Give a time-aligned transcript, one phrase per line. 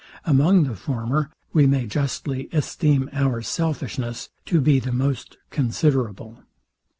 [0.25, 6.39] Among the former, we may justly esteem our selfishness to be the most considerable.